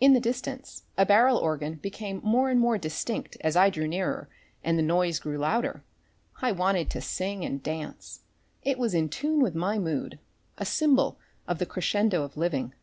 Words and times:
In 0.00 0.12
the 0.12 0.20
distance 0.20 0.82
a 0.98 1.06
barrel 1.06 1.38
organ 1.38 1.76
became 1.76 2.20
more 2.22 2.50
and 2.50 2.60
more 2.60 2.76
distinct 2.76 3.36
and 3.36 3.44
as 3.46 3.56
I 3.56 3.70
drew 3.70 3.88
nearer 3.88 4.28
and 4.62 4.76
the 4.78 4.82
noise 4.82 5.18
grew 5.18 5.38
louder, 5.38 5.82
I 6.42 6.52
wanted 6.52 6.90
to 6.90 6.98
dance 6.98 7.20
and 7.20 7.64
sing. 7.64 8.20
It 8.70 8.78
was 8.78 8.92
in 8.92 9.08
tune 9.08 9.40
with 9.40 9.54
my 9.54 9.78
mood. 9.78 10.18
A 10.58 10.66
symbol 10.66 11.18
of 11.48 11.58
the 11.58 11.64
crescendo 11.64 12.22
of 12.22 12.36
living. 12.36 12.74